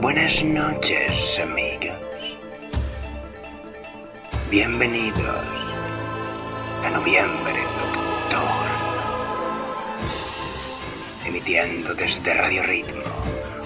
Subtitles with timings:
[0.00, 1.92] Buenas noches, amigos.
[4.50, 5.44] Bienvenidos
[6.82, 8.64] a Noviembre Nocturno.
[11.26, 13.02] Emitiendo desde Radio Ritmo,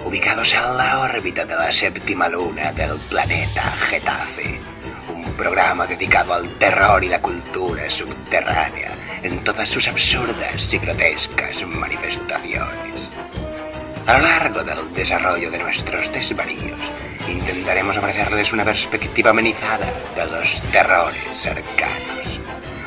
[0.04, 4.58] ubicados en la órbita de la séptima luna del planeta Getafe.
[5.14, 11.64] Un programa dedicado al terror y la cultura subterránea en todas sus absurdas y grotescas
[11.64, 13.13] manifestaciones.
[14.06, 16.78] A lo largo del desarrollo de nuestros desvaríos,
[17.27, 22.38] intentaremos ofrecerles una perspectiva amenizada de los terrores arcanos.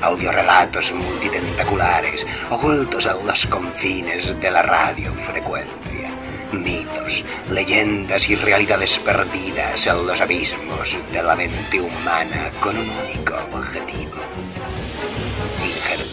[0.02, 6.12] Audiorelatos multitentaculares ocultos en los confines de la radiofrecuencia.
[6.52, 13.34] Mitos, leyendas y realidades perdidas en los abismos de la mente humana con un único
[13.54, 14.22] objetivo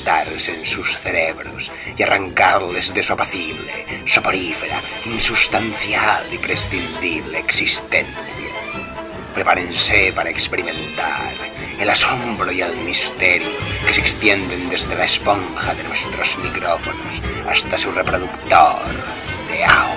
[0.07, 8.23] en sus cerebros y arrancarles de su apacible, soporífera, insustancial y prescindible existencia.
[9.35, 11.33] Prepárense para experimentar
[11.81, 13.49] el asombro y el misterio
[13.87, 18.83] que se extienden desde la esponja de nuestros micrófonos hasta su reproductor
[19.51, 19.94] de audio.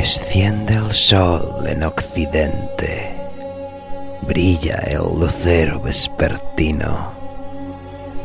[0.00, 3.14] Desciende el sol en occidente,
[4.22, 7.12] brilla el lucero vespertino,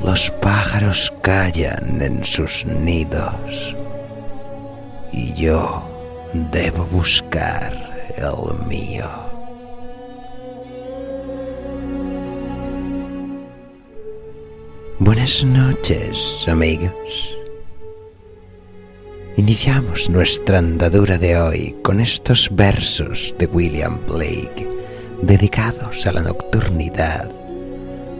[0.01, 3.75] los pájaros callan en sus nidos
[5.11, 5.83] y yo
[6.33, 7.73] debo buscar
[8.15, 9.09] el mío.
[14.99, 17.34] Buenas noches, amigos.
[19.37, 24.65] Iniciamos nuestra andadura de hoy con estos versos de William Blake
[25.21, 27.29] dedicados a la nocturnidad,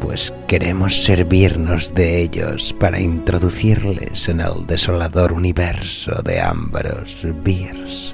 [0.02, 8.14] pues queremos servirnos de ellos para introducirles en el desolador universo de Ambrose Bierce,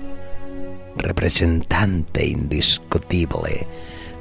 [0.96, 3.66] representante indiscutible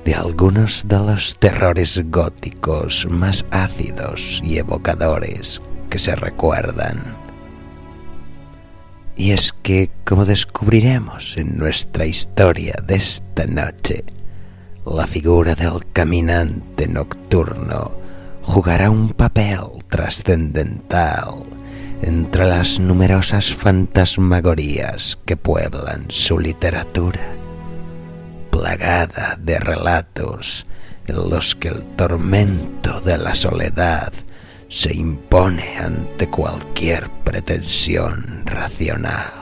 [0.07, 7.20] de algunos de los terrores góticos más ácidos y evocadores que se recuerdan.
[9.17, 14.05] Y es que, como descubriremos en nuestra historia de esta noche,
[14.87, 17.93] la figura del caminante nocturno
[18.43, 21.45] jugará un papel trascendental
[22.03, 27.21] entre las numerosas fantasmagorías que pueblan su literatura,
[28.51, 30.67] plagada de relatos
[31.07, 34.13] en los que el tormento de la soledad
[34.71, 39.33] se impone ante cualquier pretensión racional.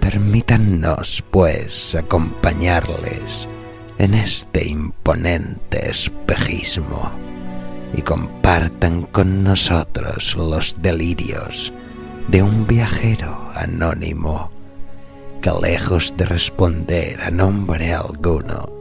[0.00, 3.48] Permítannos, pues, acompañarles
[3.98, 7.10] en este imponente espejismo
[7.92, 11.72] y compartan con nosotros los delirios
[12.28, 14.52] de un viajero anónimo
[15.42, 18.79] que lejos de responder a nombre alguno,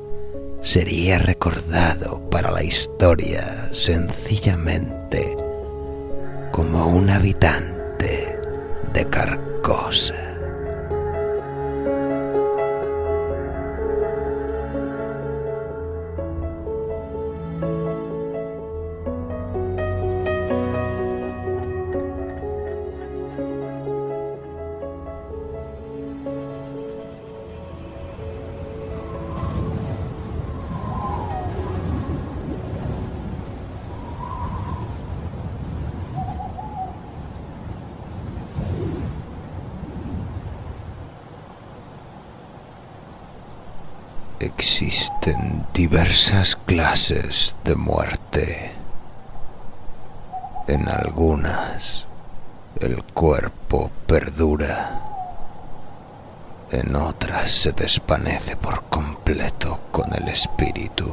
[0.62, 5.36] sería recordado para la historia sencillamente
[6.52, 8.40] como un habitante
[8.94, 10.29] de Carcosa.
[44.40, 48.72] Existen diversas clases de muerte.
[50.66, 52.08] En algunas,
[52.80, 55.02] el cuerpo perdura.
[56.72, 61.12] En otras se desvanece por completo con el espíritu.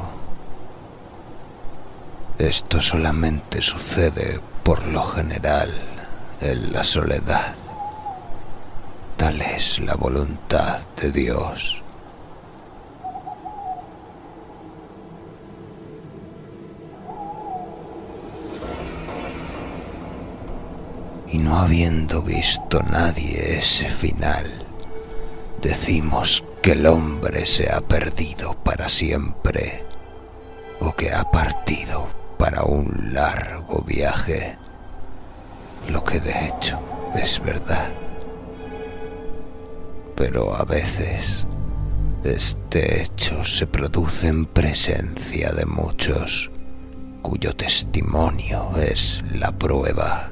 [2.37, 5.73] Esto solamente sucede por lo general
[6.39, 7.55] en la soledad.
[9.17, 11.83] Tal es la voluntad de Dios.
[21.29, 24.65] Y no habiendo visto nadie ese final,
[25.61, 29.83] decimos que el hombre se ha perdido para siempre
[30.79, 32.07] o que ha partido
[32.37, 34.57] para un largo viaje,
[35.89, 36.79] lo que de hecho
[37.15, 37.89] es verdad.
[40.15, 41.45] Pero a veces
[42.23, 46.51] este hecho se produce en presencia de muchos
[47.21, 50.31] cuyo testimonio es la prueba.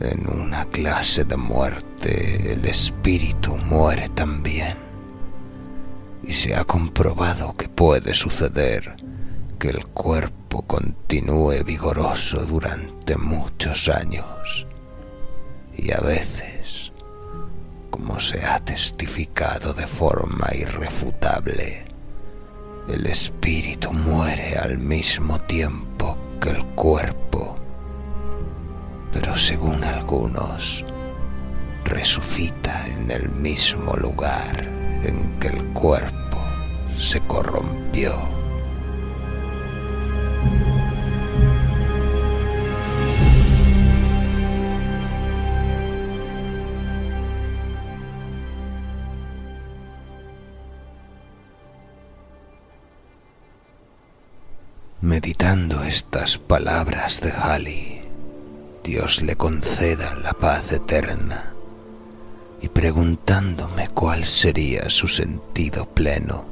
[0.00, 4.76] En una clase de muerte el espíritu muere también.
[6.22, 8.96] Y se ha comprobado que puede suceder
[9.58, 14.66] que el cuerpo continúe vigoroso durante muchos años.
[15.74, 16.92] Y a veces,
[17.90, 21.84] como se ha testificado de forma irrefutable,
[22.88, 27.58] el espíritu muere al mismo tiempo que el cuerpo
[29.12, 30.84] pero según algunos,
[31.84, 34.68] resucita en el mismo lugar
[35.02, 36.38] en que el cuerpo
[36.96, 38.36] se corrompió.
[55.00, 58.05] Meditando estas palabras de Halley,
[58.86, 61.52] Dios le conceda la paz eterna
[62.62, 66.44] y preguntándome cuál sería su sentido pleno,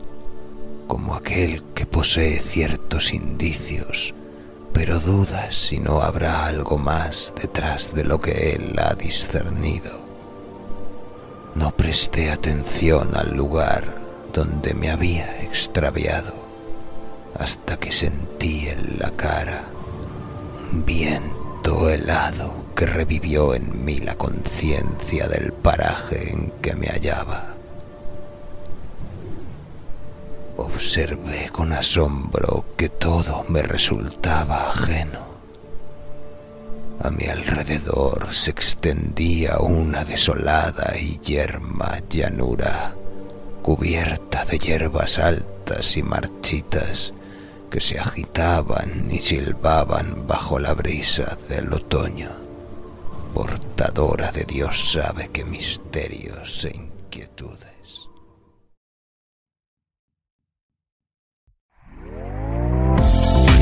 [0.88, 4.14] como aquel que posee ciertos indicios,
[4.72, 9.92] pero duda si no habrá algo más detrás de lo que él ha discernido.
[11.54, 13.94] No presté atención al lugar
[14.32, 16.34] donde me había extraviado
[17.38, 19.66] hasta que sentí en la cara
[21.88, 27.55] helado que revivió en mí la conciencia del paraje en que me hallaba.
[30.56, 35.34] Observé con asombro que todo me resultaba ajeno.
[37.02, 42.94] A mi alrededor se extendía una desolada y yerma llanura,
[43.62, 47.14] cubierta de hierbas altas y marchitas,
[47.75, 52.31] que se agitaban y silbaban bajo la brisa del otoño,
[53.35, 57.74] portadora de Dios sabe qué misterios e inquietudes.